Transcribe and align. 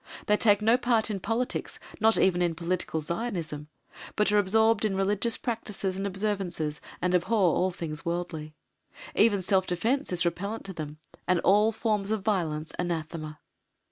They 0.25 0.35
take 0.35 0.63
no 0.63 0.77
part 0.79 1.11
in 1.11 1.19
politics, 1.19 1.77
not 1.99 2.17
even 2.17 2.41
in 2.41 2.55
political 2.55 3.01
Zionism, 3.01 3.67
but 4.15 4.31
are 4.31 4.39
absorbed 4.39 4.83
in 4.83 4.95
religious 4.95 5.37
practices 5.37 5.95
and 5.95 6.07
observances, 6.07 6.81
and 7.03 7.13
abhor 7.13 7.53
all 7.55 7.69
things 7.69 8.03
worldly. 8.03 8.55
Even 9.13 9.43
self 9.43 9.67
defence 9.67 10.11
is 10.11 10.25
repellent 10.25 10.65
to 10.65 10.73
them, 10.73 10.97
and 11.27 11.39
all 11.41 11.71
forms 11.71 12.09
of 12.09 12.23
violence 12.23 12.71
anathema. 12.79 13.41